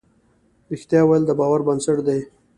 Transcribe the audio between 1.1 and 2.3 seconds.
د باور بنسټ دی.